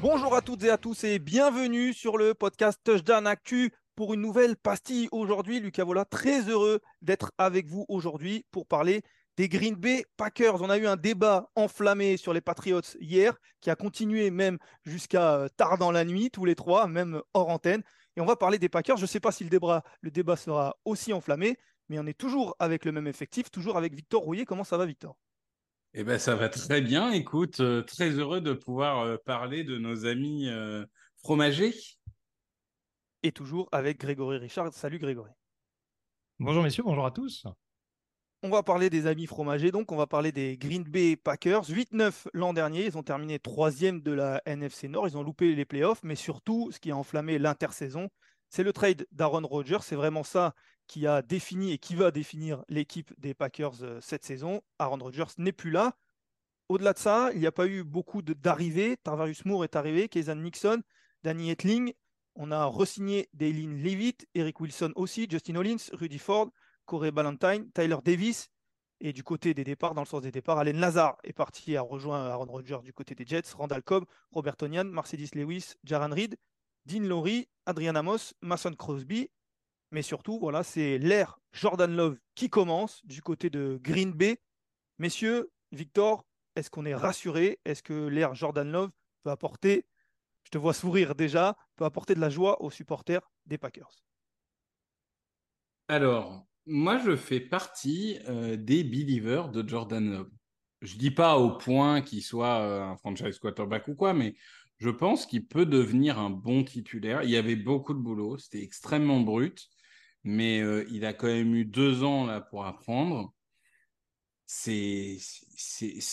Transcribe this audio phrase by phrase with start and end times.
[0.00, 4.20] Bonjour à toutes et à tous et bienvenue sur le podcast Touchdown Actu pour une
[4.20, 5.60] nouvelle pastille aujourd'hui.
[5.60, 9.02] Lucas Vola, très heureux d'être avec vous aujourd'hui pour parler
[9.36, 10.60] des Green Bay Packers.
[10.62, 15.34] On a eu un débat enflammé sur les Patriots hier qui a continué même jusqu'à
[15.34, 17.82] euh, tard dans la nuit, tous les trois, même hors antenne.
[18.16, 18.96] Et on va parler des Packers.
[18.96, 21.56] Je ne sais pas si le débat, le débat sera aussi enflammé,
[21.88, 24.44] mais on est toujours avec le même effectif, toujours avec Victor Rouillet.
[24.44, 25.16] Comment ça va, Victor?
[25.94, 27.10] Eh ben, ça va très bien.
[27.10, 30.86] Écoute, euh, très heureux de pouvoir euh, parler de nos amis euh,
[31.18, 31.74] fromagers.
[33.22, 34.72] Et toujours avec Grégory Richard.
[34.72, 35.30] Salut Grégory.
[36.38, 37.46] Bonjour messieurs, bonjour à tous.
[38.42, 41.64] On va parler des amis fromagers, donc on va parler des Green Bay Packers.
[41.64, 45.66] 8-9 l'an dernier, ils ont terminé troisième de la NFC Nord, ils ont loupé les
[45.66, 48.08] playoffs, mais surtout, ce qui a enflammé l'intersaison,
[48.48, 49.78] c'est le trade d'Aaron Rodgers.
[49.82, 50.54] C'est vraiment ça
[50.86, 54.62] qui a défini et qui va définir l'équipe des Packers euh, cette saison.
[54.78, 55.96] Aaron Rodgers n'est plus là.
[56.68, 58.96] Au-delà de ça, il n'y a pas eu beaucoup d'arrivées.
[58.96, 60.82] Tarvarius Moore est arrivé, Kaysan Nixon,
[61.22, 61.92] Danny Etling.
[62.34, 66.50] On a re-signé Daylin Levitt, Eric Wilson aussi, Justin Hollins, Rudy Ford,
[66.86, 68.48] Corey Ballantyne, Tyler Davis.
[69.00, 71.82] Et du côté des départs, dans le sens des départs, Allen Lazar est parti à
[71.82, 76.36] rejoindre Aaron Rodgers du côté des Jets, Randall Cobb, Robert Tonyan, Mercedes Lewis, Jaran Reed,
[76.86, 79.28] Dean Laurie, Adrian Amos, Mason Crosby.
[79.92, 84.40] Mais surtout, voilà, c'est l'ère Jordan Love qui commence du côté de Green Bay.
[84.98, 86.24] Messieurs, Victor,
[86.56, 87.60] est-ce qu'on est rassuré?
[87.66, 88.90] Est-ce que l'ère Jordan Love
[89.22, 89.84] peut apporter,
[90.44, 93.90] je te vois sourire déjà, peut apporter de la joie aux supporters des Packers?
[95.88, 100.30] Alors, moi, je fais partie euh, des believers de Jordan Love.
[100.80, 104.36] Je dis pas au point qu'il soit euh, un franchise quarterback ou quoi, mais
[104.78, 107.24] je pense qu'il peut devenir un bon titulaire.
[107.24, 109.68] Il y avait beaucoup de boulot, c'était extrêmement brut,
[110.24, 113.34] mais euh, il a quand même eu deux ans là pour apprendre.
[114.46, 115.18] C'est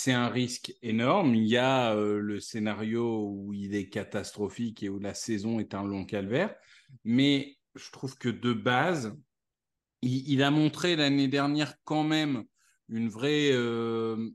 [0.07, 1.35] un risque énorme.
[1.35, 5.73] Il y a euh, le scénario où il est catastrophique et où la saison est
[5.73, 6.55] un long calvaire,
[7.03, 9.13] mais je trouve que de base,
[10.01, 12.45] il, a montré l'année dernière quand même
[12.87, 14.29] une vraie euh,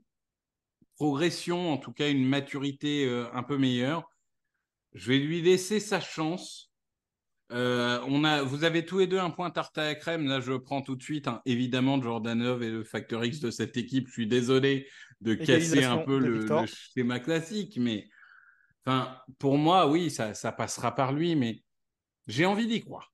[0.95, 4.07] progression, en tout cas une maturité un peu meilleure.
[4.93, 6.71] Je vais lui laisser sa chance.
[7.51, 10.27] Euh, on a, vous avez tous les deux un point tarte à la crème.
[10.27, 11.27] Là, je prends tout de suite.
[11.27, 11.41] hein.
[11.45, 14.07] Évidemment, Jordan Love est le facteur X de cette équipe.
[14.07, 14.87] Je suis désolé
[15.21, 18.09] de casser un peu le, schéma classique, mais
[18.85, 21.35] enfin, pour moi, oui, ça, ça passera par lui.
[21.35, 21.63] Mais
[22.27, 23.13] j'ai envie d'y croire.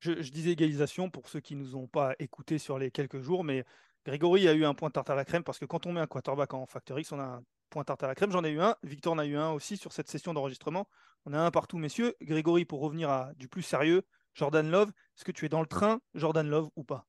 [0.00, 3.20] je, je disais égalisation pour ceux qui ne nous ont pas écoutés sur les quelques
[3.20, 3.64] jours, mais
[4.04, 6.06] Grégory a eu un point tarte à la crème parce que quand on met un
[6.06, 7.42] quarterback en Factor X, on a un
[7.74, 8.30] point tarte à la crème.
[8.30, 10.86] J'en ai eu un, Victor en a eu un aussi sur cette session d'enregistrement.
[11.26, 12.14] On a un partout, messieurs.
[12.22, 14.02] Grégory, pour revenir à du plus sérieux,
[14.34, 17.06] Jordan Love, est-ce que tu es dans le train, Jordan Love ou pas?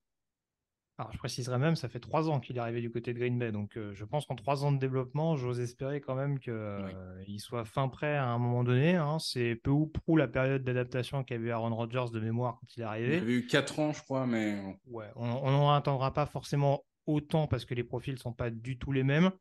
[0.97, 3.37] Alors je préciserai même, ça fait trois ans qu'il est arrivé du côté de Green
[3.37, 7.39] Bay, donc euh, je pense qu'en trois ans de développement, j'ose espérer quand même qu'il
[7.39, 8.95] soit fin prêt à un moment donné.
[8.95, 9.19] hein.
[9.19, 12.83] C'est peu ou prou la période d'adaptation qu'avait Aaron Rodgers de mémoire quand il est
[12.83, 13.17] Il arrivé.
[13.17, 17.65] avait eu 4 ans, je crois, mais Ouais, on n'en attendra pas forcément autant parce
[17.65, 19.31] que les profils sont pas du tout les mêmes.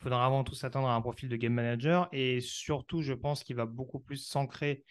[0.00, 3.42] Il faudra avant tout s'attendre à un profil de game manager et surtout, je pense
[3.42, 4.84] qu'il va beaucoup plus s'ancrer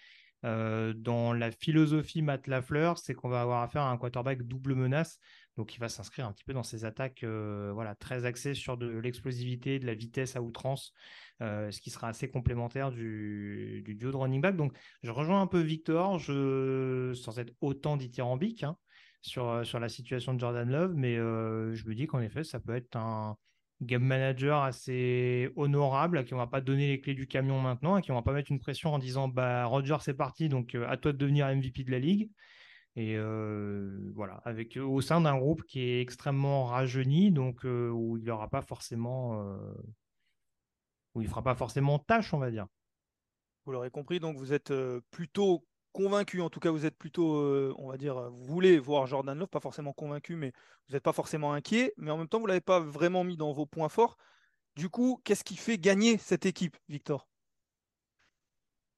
[0.46, 4.76] euh, dans la philosophie Matt Lafleur, c'est qu'on va avoir affaire à un quarterback double
[4.76, 5.20] menace.
[5.56, 8.76] Donc, il va s'inscrire un petit peu dans ces attaques euh, voilà, très axées sur
[8.76, 10.94] de l'explosivité, de la vitesse à outrance,
[11.42, 14.58] euh, ce qui sera assez complémentaire du, du duo de running back.
[14.58, 18.78] Donc, je rejoins un peu Victor, je, sans être autant dithyrambique, hein,
[19.22, 22.76] sur, sur la situation de Jordan Love, mais je me dis qu'en effet, ça peut
[22.76, 23.38] être un
[23.86, 27.96] game manager assez honorable, à qui on va pas donner les clés du camion maintenant,
[27.96, 30.76] à qui on va pas mettre une pression en disant bah Roger c'est parti, donc
[30.76, 32.30] à toi de devenir MVP de la ligue.
[32.96, 33.18] Et
[34.14, 38.62] voilà, avec au sein d'un groupe qui est extrêmement rajeuni, donc où il aura pas
[38.62, 39.44] forcément,
[41.16, 42.68] où il fera pas forcément tâche, on va dire.
[43.66, 44.74] Vous l'aurez compris, donc vous êtes
[45.10, 49.38] plutôt convaincu, en tout cas vous êtes plutôt, on va dire, vous voulez voir Jordan
[49.38, 50.51] Love, pas forcément convaincu, mais
[50.88, 53.54] vous n'êtes pas forcément inquiet, mais en même temps vous l'avez pas vraiment mis dans
[53.54, 54.18] vos points forts.
[54.75, 57.28] Du coup, qu'est-ce qui fait gagner cette équipe, Victor?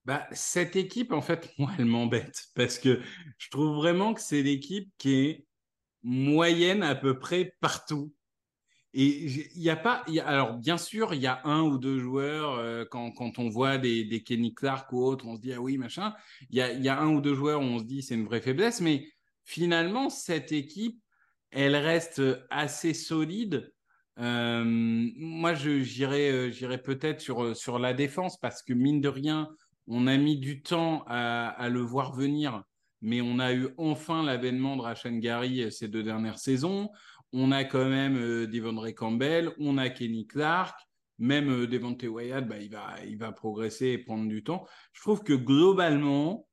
[0.05, 3.01] Bah, cette équipe, en fait, moi, elle m'embête parce que
[3.37, 5.47] je trouve vraiment que c'est l'équipe qui est
[6.03, 8.13] moyenne à peu près partout.
[8.97, 9.25] Et
[9.55, 10.03] il n'y a pas.
[10.25, 13.77] alors, bien sûr, il y a un ou deux joueurs, euh, quand, quand, on voit
[13.77, 16.13] des, des, Kenny Clark ou autres, on se dit, ah oui, machin.
[16.49, 18.79] Il y a, un ou deux joueurs où on se dit, c'est une vraie faiblesse.
[18.79, 19.05] Mais
[19.43, 20.99] finalement, cette équipe,
[21.51, 23.71] elle reste assez solide.
[24.17, 29.49] Euh, moi, euh, peut-être sur, sur la défense parce que, mine de rien,
[29.87, 32.63] on a mis du temps à, le voir venir,
[33.01, 36.89] mais on a eu enfin l'avènement de Rashan Gary euh, ces deux dernières saisons.
[37.37, 40.79] On a quand même euh, Devondre Campbell, on a Kenny Clark,
[41.17, 44.65] même euh, Devonte Wyatt, bah, il, va, il va progresser et prendre du temps.
[44.93, 46.47] Je trouve que globalement,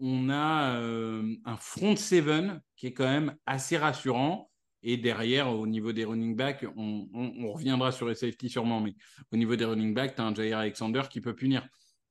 [0.00, 4.50] on a un front seven qui est quand même assez rassurant.
[4.82, 7.08] Et derrière, au niveau des running backs, on,
[7.52, 8.94] reviendra sur les safety sûrement, mais
[9.32, 11.66] au niveau des running backs, tu as un Jair Alexander qui peut punir.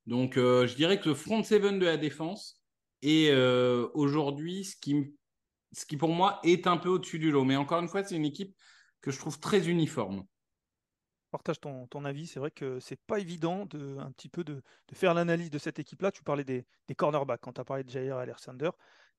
[0.07, 2.63] Donc, euh, je dirais que le front seven de la défense
[3.03, 5.13] est euh, aujourd'hui ce qui,
[5.73, 7.43] ce qui, pour moi, est un peu au-dessus du lot.
[7.43, 8.55] Mais encore une fois, c'est une équipe
[9.01, 10.25] que je trouve très uniforme.
[11.31, 12.27] Partage ton, ton avis.
[12.27, 15.57] C'est vrai que c'est pas évident de, un petit peu de, de faire l'analyse de
[15.57, 16.11] cette équipe-là.
[16.11, 18.69] Tu parlais des, des cornerbacks quand tu as parlé de Jair Alexander.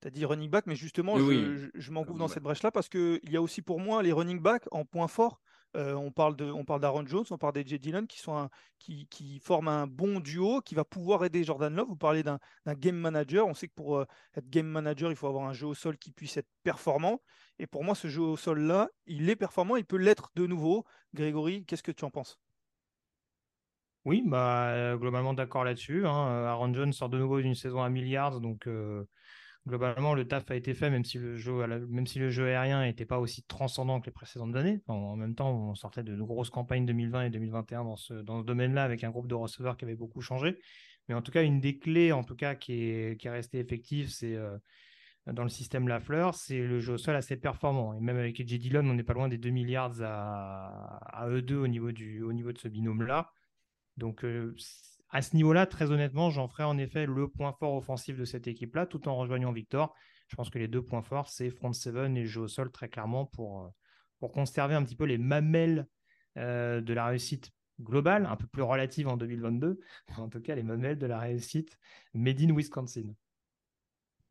[0.01, 3.19] Tu as dit running back, mais justement, je, je, m'engouffre dans cette brèche-là parce qu'il
[3.29, 5.41] y a aussi pour moi les running backs en point fort.
[5.75, 8.49] Euh, on parle d'Aaron Jones, on parle d'AJ Dillon qui sont
[8.79, 11.89] qui, qui, forment un bon duo qui va pouvoir aider Jordan Love.
[11.89, 13.45] Vous parlez d'un game manager.
[13.45, 14.05] On sait que pour euh,
[14.35, 17.21] être game manager, il faut avoir un jeu au sol qui puisse être performant.
[17.59, 19.75] Et pour moi, ce jeu au sol là, il est performant.
[19.75, 20.85] Il peut l'être de nouveau.
[21.13, 22.39] Grégory, qu'est-ce que tu en penses?
[24.05, 26.05] Oui, bah euh, globalement d'accord là-dessus.
[26.05, 26.45] Hein.
[26.45, 28.67] Aaron Jones sort de nouveau d'une saison à milliards, donc
[29.67, 32.83] globalement, le taf a été fait, même si le jeu, même si le jeu aérien
[32.83, 34.81] n'était pas aussi transcendant que les précédentes années.
[34.87, 38.45] En, même temps, on sortait de grosses campagnes 2020 et 2021 dans ce, dans ce
[38.45, 40.57] domaine-là, avec un groupe de receveurs qui avait beaucoup changé.
[41.07, 43.59] Mais en tout cas, une des clés, en tout cas, qui est, qui est restée
[43.59, 44.57] effective, c'est euh,
[45.27, 47.93] dans le système Lafleur, c'est le jeu au sol assez performant.
[47.93, 48.59] Et même avec J.
[48.59, 52.21] Dillon, on n'est pas loin des 2 milliards à, à eux deux au niveau, du,
[52.21, 53.31] au niveau de ce binôme-là.
[53.97, 54.55] Donc, euh,
[55.15, 58.47] à ce niveau-là, très honnêtement, j'en ferai en effet le point fort offensif de cette
[58.47, 59.95] équipe-là, tout en rejoignant Victor.
[60.27, 62.89] Je pense que les deux points forts, c'est front seven et jeu au sol, très
[62.89, 65.87] clairement, pour, euh, conserver un petit peu les mamelles
[66.37, 69.79] euh, de la réussite globale, un peu plus relative en 2022,
[70.17, 71.77] en tout cas les mamelles de la réussite
[72.13, 73.13] made in Wisconsin.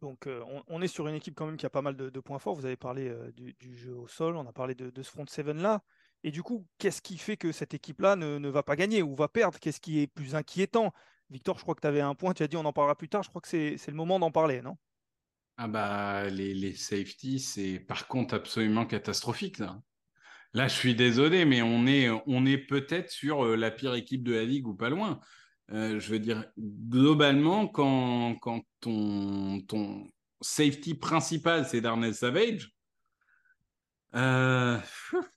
[0.03, 2.39] Donc euh, on, est sur une équipe quand même qui a pas mal de, points
[2.39, 2.57] forts.
[2.57, 5.63] Vous avez parlé du, jeu au sol, on a parlé de, de ce front seven
[5.63, 5.83] là.
[6.25, 9.29] Et du coup, qu'est-ce qui fait que cette équipe-là ne, va pas gagner ou va
[9.29, 9.59] perdre?
[9.61, 10.93] Qu'est-ce qui est plus inquiétant?
[11.29, 13.11] Victor, je crois que tu avais un point, tu as dit on en parlera plus
[13.11, 13.23] tard.
[13.23, 14.77] Je crois que c'est le moment d'en parler, non?
[15.59, 19.59] Ah bah les, les safety, c'est par contre absolument catastrophique.
[19.59, 19.83] Là.
[20.55, 24.33] je suis désolé, mais on est, on est peut-être sur euh, la pire équipe de
[24.33, 25.21] la ligue ou pas loin.
[25.73, 32.75] Euh, je veux dire, globalement, quand, quand ton, ton safety principal, c'est Darnell Savage,
[34.15, 34.79] euh,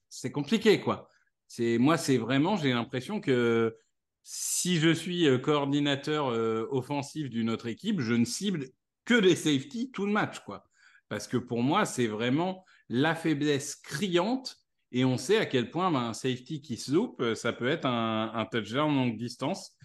[0.09, 1.09] c'est compliqué, quoi.
[1.47, 3.75] C'est moi, c'est vraiment, j'ai l'impression que
[4.23, 8.65] si je suis euh, coordinateur euh, offensif d'une autre équipe, je ne cible
[9.05, 10.65] que les safety tout le match, quoi.
[11.07, 14.57] Parce que pour moi, c'est vraiment la faiblesse criante.
[14.91, 17.67] Et on sait à quel point ben, un safety qui se loupe, euh, ça peut
[17.67, 19.77] être un, un touchdown en longue distance.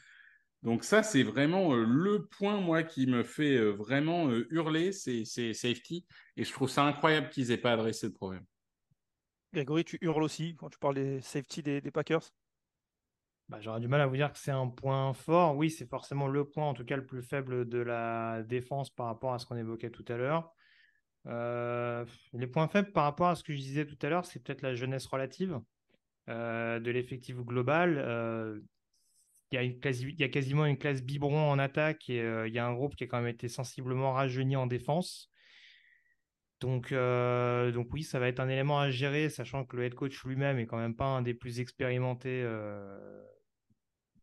[0.62, 6.06] Donc ça, c'est vraiment le point, moi, qui me fait vraiment hurler, c'est safety.
[6.36, 8.44] Et je trouve ça incroyable qu'ils n'aient pas adressé le problème.
[9.52, 12.32] Grégory, tu hurles aussi quand tu parles des safety des, Packers?
[13.48, 15.56] Bah, J'aurais du mal à vous dire que c'est un point fort.
[15.56, 19.06] Oui, c'est forcément le point, en tout cas le plus faible de la défense par
[19.06, 20.54] rapport à ce qu'on évoquait tout à l'heure.
[21.26, 24.42] Euh, les points faibles par rapport à ce que je disais tout à l'heure, c'est
[24.42, 25.60] peut-être la jeunesse relative
[26.28, 27.98] euh, de l'effectif global.
[27.98, 28.58] Euh,
[29.52, 29.60] il
[30.18, 33.04] y, a quasiment une classe biberon en attaque et il y a un groupe qui
[33.04, 35.30] a quand même été sensiblement rajeuni en défense.
[36.62, 39.94] Donc, euh, donc oui, ça va être un élément à gérer, sachant que le head
[39.94, 43.20] coach lui-même est quand même pas un des plus expérimentés euh,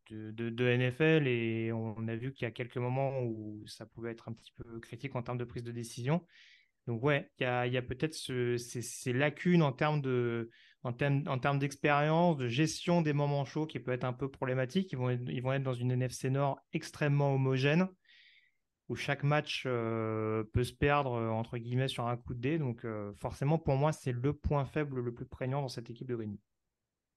[0.09, 4.29] de, NFL et on a vu qu'il y a quelques moments où ça pouvait être
[4.29, 6.25] un petit peu critique en termes de prise de décision.
[6.87, 10.49] Donc ouais, il y a, peut-être ces, lacunes en termes de,
[10.83, 14.31] en termes, en termes d'expérience, de gestion des moments chauds qui peut être un peu
[14.31, 14.93] problématique.
[14.93, 17.89] Ils vont ils vont être dans une NFC Nord extrêmement homogène
[18.89, 22.57] où chaque match euh, peut se perdre euh, entre guillemets sur un coup de dé.
[22.57, 26.07] Donc euh, forcément, pour moi, c'est le point faible le plus prégnant dans cette équipe
[26.07, 26.37] de Green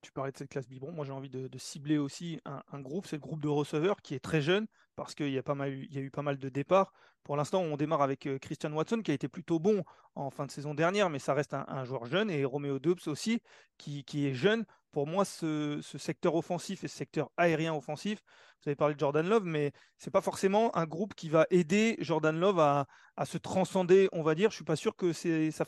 [0.03, 0.93] tu parlais de cette classe biberon.
[0.93, 3.07] Moi, j'ai envie de, cibler aussi un, groupe.
[3.07, 4.67] C'est le groupe de receveurs qui est très jeune
[4.97, 6.93] parce qu'il y, a y a eu pas mal de départs.
[7.23, 10.51] Pour l'instant, on démarre avec Christian Watson qui a été plutôt bon en fin de
[10.51, 12.31] saison dernière, mais ça reste un, joueur jeune.
[12.31, 13.41] Et Romeo Dubs aussi
[13.79, 14.65] qui, est jeune.
[14.91, 18.23] Pour moi, ce, secteur offensif et ce secteur aérien offensif,
[18.61, 21.97] vous avez parlé de Jordan Love, mais c'est pas forcément un groupe qui va aider
[22.01, 22.87] Jordan Love à,
[23.25, 24.51] se transcender, on va dire.
[24.51, 25.65] Je suis pas sûr que ça,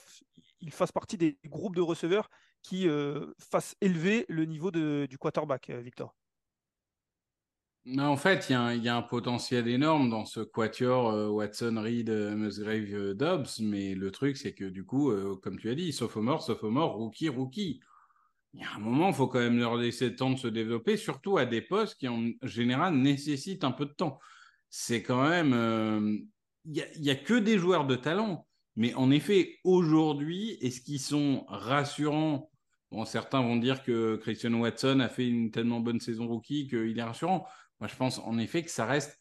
[0.60, 2.28] il fasse partie des groupes de receveurs
[2.64, 6.16] qui euh, fasse élever le niveau du quarterback, euh, Victor
[7.98, 13.12] en fait, il y, a un potentiel énorme dans ce quatuor euh, Watson, Reed, Musgrave,
[13.12, 17.28] Dobbs, mais le truc, c'est que du coup, comme tu as dit, sophomore, sophomore, rookie,
[17.28, 17.80] rookie.
[18.54, 20.48] Il y a un moment, il faut quand même leur laisser le temps de se
[20.48, 24.18] développer, surtout à des postes qui, en général, nécessitent un peu de temps.
[24.70, 26.24] C'est quand même.
[26.64, 28.46] Il n'y a, que des joueurs de talent.
[28.76, 32.50] Mais en effet, aujourd'hui, est-ce qu'ils sont rassurants
[33.04, 37.02] certains vont dire que Christian Watson a fait une tellement bonne saison rookie qu'il est
[37.02, 37.46] rassurant.
[37.80, 39.20] Moi, je pense en effet que ça reste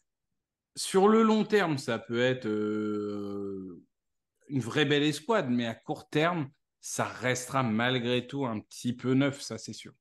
[0.76, 3.82] sur le long terme, ça peut être euh,
[4.48, 6.50] une vraie belle escouade, mais à court terme,
[6.80, 9.92] ça restera malgré tout un petit peu neuf, ça c'est sûr.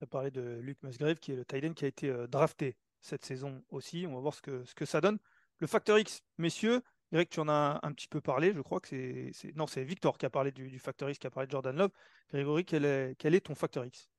[0.00, 2.76] On a parlé de Luke Musgrave, qui est le tight qui a été euh, drafté
[3.00, 4.06] cette saison aussi.
[4.06, 4.40] On va voir ce
[4.74, 5.18] que ça donne.
[5.58, 8.88] Le facteur X, messieurs, Greg, tu en as un petit peu parlé, je crois que
[9.32, 9.56] c'est.
[9.56, 11.90] Non, c'est Victor qui a parlé du, Factor X, qui a parlé de Jordan Love.
[12.30, 14.10] Grégory, quel est, ton Factor X?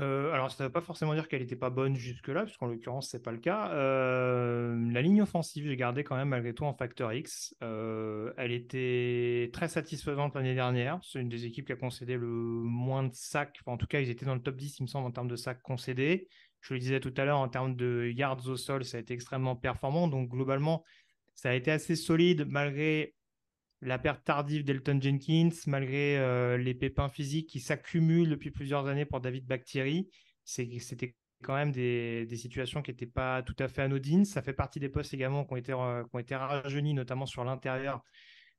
[0.00, 3.10] Euh, alors, ça ne veut pas forcément dire qu'elle n'était pas bonne jusque-là, puisqu'en l'occurrence,
[3.10, 3.70] ce n'est pas le cas.
[3.72, 7.54] Euh, la ligne offensive, j'ai gardé quand même malgré tout en facteur X.
[7.62, 10.98] Euh, elle était très satisfaisante l'année dernière.
[11.02, 13.60] C'est une des équipes qui a concédé le moins de sacs.
[13.66, 15.36] en tout cas, ils étaient dans le top 10, il me semble, en termes de
[15.36, 16.28] sacs concédés.
[16.60, 19.14] Je le disais tout à l'heure, en termes de yards au sol, ça a été
[19.14, 20.08] extrêmement performant.
[20.08, 20.82] Donc, globalement,
[21.34, 23.14] ça a été assez solide malgré
[23.80, 29.04] la perte tardive d'Elton Jenkins, malgré euh, les pépins physiques qui s'accumulent depuis plusieurs années
[29.04, 30.08] pour David Bakhtiari.
[30.44, 34.24] C'était quand même des, situations qui n'étaient pas tout à fait anodines.
[34.24, 38.02] Ça fait partie des postes également qui ont été, euh, rajeunis, notamment sur l'intérieur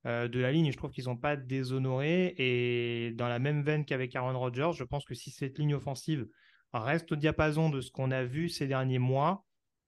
[0.05, 0.71] euh, de la ligne.
[0.71, 2.35] Je trouve qu'ils n'ont pas déshonoré.
[2.37, 6.27] Et dans la même veine qu'avec Aaron Rodgers, je pense que si cette ligne offensive
[6.73, 9.44] reste au diapason de ce qu'on a vu ces derniers mois,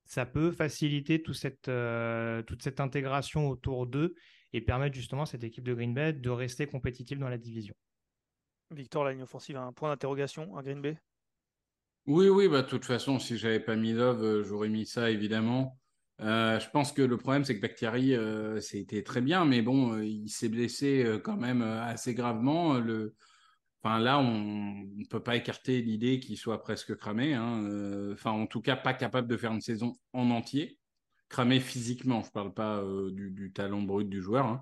[0.07, 4.15] ça peut faciliter cette, euh, toute cette intégration autour d'eux
[4.53, 7.75] et permettre justement à cette équipe de Green Bay de rester compétitive dans la division.
[8.71, 10.97] Victor, la ligne offensive a un point d'interrogation à Green Bay?
[12.05, 15.11] Oui, oui, bah, de toute façon, si j'avais pas mis Love, euh, j'aurais mis ça
[15.11, 15.79] évidemment.
[16.21, 18.15] Euh, je pense que le problème, c'est que Bakhtiari,
[18.61, 22.79] c'était très bien, mais bon, il s'est blessé quand même assez gravement.
[22.79, 23.13] Le,
[23.87, 27.33] Enfin, là, on ne peut pas écarter l'idée qu'il soit presque cramé.
[27.33, 30.77] Hein, euh, enfin, en tout cas, pas capable de faire une saison en entier.
[31.29, 34.45] Cramé physiquement, je ne parle pas euh, du, talent brut du joueur.
[34.45, 34.61] Hein.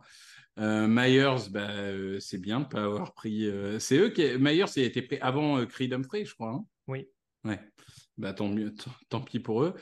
[0.59, 1.71] Euh, Myers, bah,
[2.19, 3.49] c'est bien de ne pas avoir pris.
[3.79, 4.21] c'est eux qui.
[4.37, 6.51] Myers, il a été pris avant Creed Humphrey, je crois.
[6.51, 6.65] Hein.
[6.87, 7.07] oui.
[7.45, 7.59] Ouais.
[8.19, 8.75] Bah, tant, mieux,
[9.09, 9.73] tant, pis pour eux.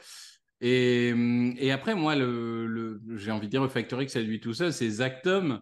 [0.61, 4.71] Et, après, moi, le, j'ai envie de dire, le Factory, que ça lui tout seul,
[4.71, 5.61] c'est Zach Tom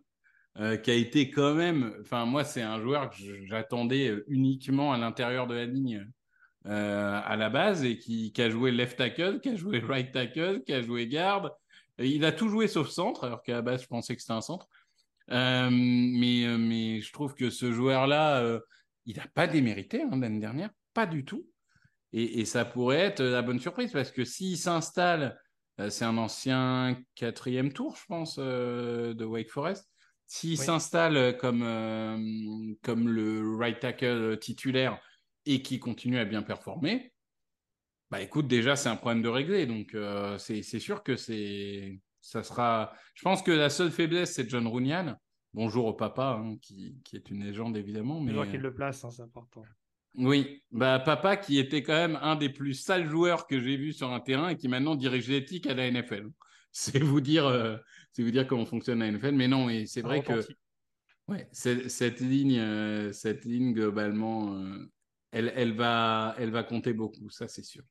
[0.59, 1.95] euh, qui a été quand même.
[2.01, 3.15] Enfin, moi, c'est un joueur que
[3.45, 6.05] j'attendais euh, uniquement à l'intérieur de la ligne
[6.65, 10.61] euh, à la base et qui, a joué left tackle, qui a joué right tackle,
[10.63, 11.53] qui a joué garde.
[11.99, 14.41] il a tout joué sauf centre, alors qu'à la base, je pensais que c'était un
[14.41, 14.67] centre.
[15.29, 18.59] mais, mais je trouve que ce joueur-là,
[19.05, 21.47] il n'a pas démérité hein, l'année dernière, pas du tout.
[22.11, 25.39] Et, et, ça pourrait être la bonne surprise parce que s'il s'installe,
[25.87, 29.91] c'est un ancien quatrième tour, je pense, de Wake Forest.
[30.33, 34.97] S'il s'installe comme, euh, comme le right tackle titulaire
[35.45, 37.11] et qui continue à bien performer,
[38.09, 39.65] bah écoute, déjà, c'est un problème de régler.
[39.65, 42.93] Donc, euh, c'est sûr que c'est ça sera.
[43.13, 45.17] Je pense que la seule faiblesse, c'est John Runyan.
[45.53, 48.21] Bonjour au papa, hein, qui, qui, est une légende évidemment.
[48.21, 49.65] Mais qu'il le place, hein, c'est important.
[50.15, 53.91] Oui, bah papa qui était quand même un des plus sales joueurs que j'ai vu
[53.91, 56.29] sur un terrain et qui maintenant dirige l'éthique à la NFL.
[56.71, 57.75] C'est vous dire, euh,
[58.11, 59.33] c'est vous dire comment fonctionne la NFL.
[59.33, 60.45] Mais non, et c'est vrai que
[61.27, 64.91] ouais, cette ligne, euh, cette ligne globalement, euh,
[65.31, 67.83] elle, elle, va, elle va compter beaucoup, ça c'est sûr.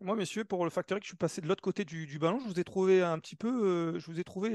[0.00, 2.38] Moi, messieurs, pour le facteur je suis passé de l'autre côté du, ballon.
[2.40, 4.54] Je vous ai trouvé un petit peu, je vous ai trouvé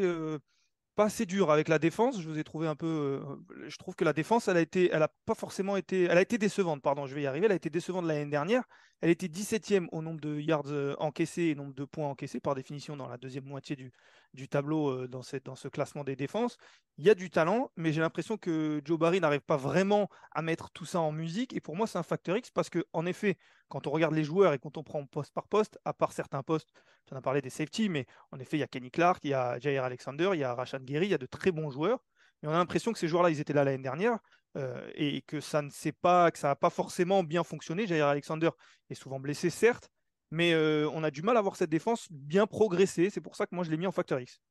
[0.95, 2.21] pas assez dur avec la défense.
[2.21, 3.23] Je vous ai trouvé un peu.
[3.67, 6.21] je trouve que la défense, elle a été, elle a pas forcément été, elle a
[6.21, 6.83] été décevante.
[6.83, 7.47] Pardon, je vais y arriver.
[7.47, 8.63] Elle a été décevante l'année dernière.
[9.01, 12.53] Elle était 17e au nombre de yards euh, encaissés et nombre de points encaissés, par
[12.53, 16.57] définition, dans la deuxième moitié du, tableau euh, dans, ce classement des défenses.
[16.99, 20.43] Il y a du talent, mais j'ai l'impression que Joe Barry n'arrive pas vraiment à
[20.43, 21.51] mettre tout ça en musique.
[21.53, 23.37] Et pour moi, c'est un facteur X parce que, en effet,
[23.69, 26.43] quand on regarde les joueurs et quand on prend poste par poste, à part certains
[26.43, 26.69] postes,
[27.07, 29.31] tu en as parlé des safety, mais en effet, il y a Kenny Clark, il
[29.31, 31.71] y a Jair Alexander, il y a Rashad Gary, il y a de très bons
[31.71, 31.99] joueurs.
[32.43, 34.19] Mais on a l'impression que ces joueurs-là, ils étaient là l'année dernière
[34.57, 37.87] euh, et que ça ne s'est pas, que ça n'a pas forcément bien fonctionné.
[37.87, 38.49] Jair Alexander
[38.89, 39.89] est souvent blessé, certes,
[40.29, 43.09] mais euh, on a du mal à voir cette défense bien progresser.
[43.09, 44.41] C'est pour ça que moi, je l'ai mis en facteur X.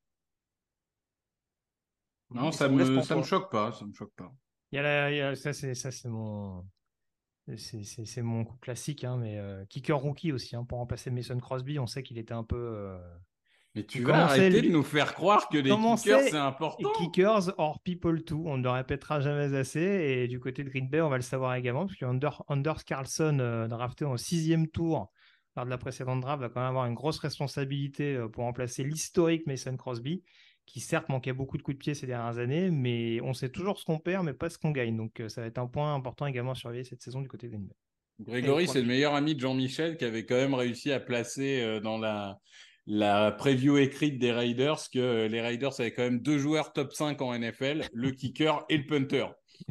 [2.31, 4.33] Non, ça me, ça me choque pas, ça me choque pas.
[4.71, 6.65] Il y a, ça, c'est ça, c'est mon,
[7.57, 11.77] c'est mon coup classique, hein, mais euh, kicker rookie aussi hein, pour remplacer Mason Crosby.
[11.77, 12.97] On sait qu'il était un peu
[13.75, 16.91] mais tu vas arrêter de nous faire croire que les kickers, c'est important.
[16.97, 19.79] Kickers or people too, on ne le répétera jamais assez.
[19.79, 23.37] Et du côté de Green Bay, on va le savoir également, parce que Anders Carlson,
[23.39, 25.09] euh, drafté en sixième tour
[25.55, 28.83] lors de la précédente draft, va quand même avoir une grosse responsabilité euh, pour remplacer
[28.83, 30.21] l'historique Mason Crosby,
[30.65, 33.79] qui certes manquait beaucoup de coups de pied ces dernières années, mais on sait toujours
[33.79, 34.97] ce qu'on perd, mais pas ce qu'on gagne.
[34.97, 37.47] Donc euh, ça va être un point important également à surveiller cette saison du côté
[37.47, 37.75] de Green Bay.
[38.19, 41.97] Grégory, c'est le meilleur ami de Jean-Michel qui avait quand même réussi à placer dans
[41.97, 42.37] la
[42.93, 47.21] la preview écrite des Raiders que les Raiders avaient quand même deux joueurs top 5
[47.21, 49.27] en NFL, le kicker et le punter.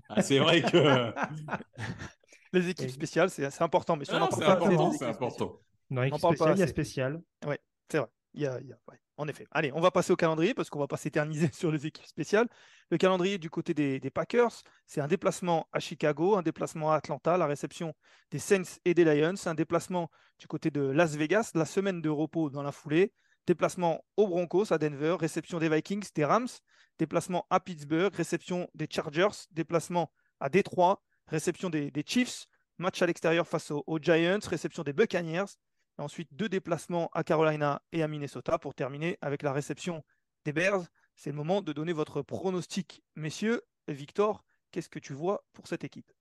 [0.08, 1.12] Ah, c'est vrai que.
[2.54, 3.96] les équipes spéciales, c'est important.
[3.96, 5.60] Mais c'est important, c'est important.
[5.90, 7.22] Dans l'équipe spéciale, il y a spécial.
[7.46, 7.56] Oui,
[7.90, 8.08] c'est vrai.
[8.32, 8.58] Il y a,
[9.20, 9.46] En effet.
[9.50, 12.06] Allez, on va passer au calendrier parce qu'on ne va pas s'éterniser sur les équipes
[12.06, 12.48] spéciales.
[12.90, 17.36] Le calendrier du côté des, Packers, c'est un déplacement à Chicago, un déplacement à Atlanta,
[17.36, 17.94] la réception
[18.30, 22.08] des Saints et des Lions, un déplacement du côté de Las Vegas, la semaine de
[22.08, 23.12] repos dans la foulée,
[23.46, 26.48] déplacement aux Broncos à Denver, réception des Vikings, des Rams,
[26.98, 30.10] déplacement à Pittsburgh, réception des Chargers, déplacement
[30.40, 32.46] à Détroit, réception des, Chiefs,
[32.78, 35.44] match à l'extérieur face aux, Giants, réception des Buccaneers,
[36.00, 40.02] ensuite deux déplacements à Carolina et à Minnesota pour terminer avec la réception
[40.44, 40.84] des Bears.
[41.14, 43.62] C'est le moment de donner votre pronostic, messieurs.
[43.88, 46.12] Victor, qu'est-ce que tu vois pour cette équipe?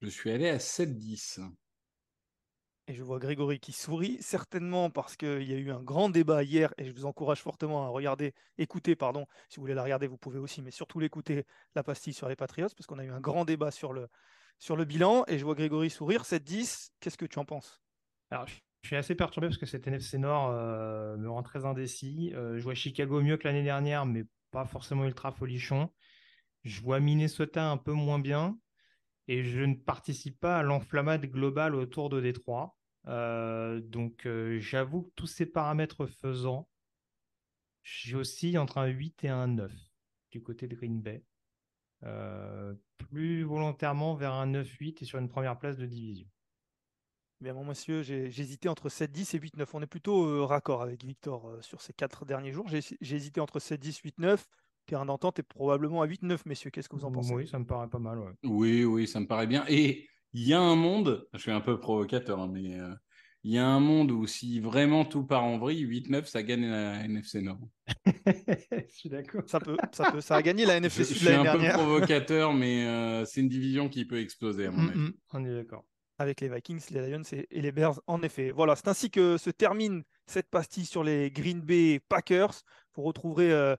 [0.00, 1.40] Je suis allé à 7-10.
[2.88, 6.42] Et je vois Grégory qui sourit, certainement parce qu'il y a eu un grand débat
[6.42, 10.08] hier, et je vous encourage fortement à regarder, écouter, pardon, si vous voulez la regarder,
[10.08, 13.12] vous pouvez aussi, mais surtout l'écouter, la pastille sur les Patriots, parce qu'on a eu
[13.12, 14.08] un grand débat sur le,
[14.58, 17.81] sur le bilan, et je vois Grégory sourire, 7-10, qu'est-ce que tu en penses?
[18.32, 22.32] Alors, je suis assez perturbé parce que cet NFC Nord euh, me rend très indécis.
[22.34, 25.90] Euh, je vois Chicago mieux que l'année dernière, mais pas forcément ultra folichon.
[26.64, 28.58] Je vois Minnesota un peu moins bien
[29.28, 32.74] et je ne participe pas à l'enflammade globale autour de Détroit.
[33.06, 34.26] Euh, donc
[34.58, 36.70] j'avoue que tous ces paramètres faisant,
[37.82, 39.72] j'ai aussi entre un 8 et un 9
[40.30, 41.22] du côté de Green Bay.
[42.96, 46.26] Plus volontairement vers un 9-8 et sur une première place de division.
[47.42, 49.66] Bien, mon monsieur, j'ai hésité entre 7-10 et 8-9.
[49.74, 52.68] On est plutôt raccord avec Victor sur ces quatre derniers jours.
[52.68, 54.38] J'ai hésité entre 7-10, 8-9
[54.86, 56.70] terrain d'entente est probablement à 8-9, messieurs.
[56.70, 57.34] Qu'est-ce que vous en pensez?
[57.34, 58.18] Oui, ça me paraît pas mal.
[58.44, 59.64] Oui, oui, ça me paraît bien.
[59.68, 62.92] Et il y a un monde, je suis un peu provocateur, hein, mais euh,
[63.44, 66.68] il y a un monde où si vraiment tout part en vrille, 8-9, ça gagne
[66.68, 67.58] la NFC Nord.
[68.06, 69.42] je suis d'accord.
[69.46, 70.20] Ça peut, ça peut.
[70.20, 71.54] Ça a gagné la NFC Sud l'année dernière.
[71.54, 74.88] Je suis un peu provocateur, mais euh, c'est une division qui peut exploser, à mon
[74.88, 75.12] avis.
[75.32, 75.84] on est d'accord.
[76.18, 78.50] Avec les Vikings, les Lions et les Bears, en effet.
[78.50, 82.62] Voilà, c'est ainsi que se termine cette pastille sur les Green Bay Packers.
[82.94, 83.76] Vous retrouverez euh,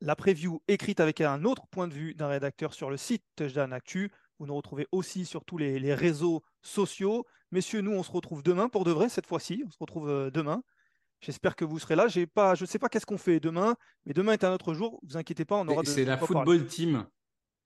[0.00, 3.72] la preview écrite avec un autre point de vue d'un rédacteur sur le site Touchdown
[3.72, 4.10] Actu.
[4.38, 7.26] Vous nous retrouvez aussi sur tous les, réseaux sociaux.
[7.52, 9.62] Messieurs, nous, on se retrouve demain pour de vrai, cette fois-ci.
[9.66, 10.62] On se retrouve euh, demain.
[11.20, 12.08] J'espère que vous serez là.
[12.08, 14.74] J'ai pas, je ne sais pas qu'est-ce qu'on fait demain, mais demain est un autre
[14.74, 14.98] jour.
[15.04, 15.84] Vous inquiétez pas, on aura.
[15.84, 17.06] C'est la football team.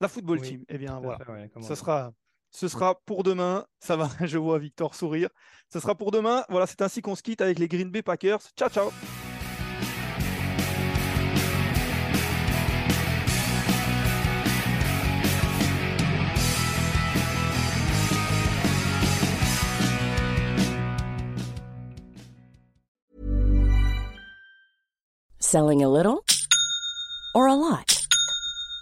[0.01, 0.65] La football team.
[0.69, 1.19] Eh bien, voilà.
[1.63, 2.13] ce sera,
[2.57, 3.67] ce sera pour demain.
[3.81, 4.09] Ça va.
[4.25, 5.29] Je vois Victor sourire.
[5.71, 6.43] Ce sera pour demain.
[6.49, 8.41] Voilà, c'est ainsi qu'on se quitte avec les Green Bay Packers.
[8.57, 8.91] Ciao, ciao.
[25.39, 26.25] Selling a little
[27.35, 27.96] or a lot?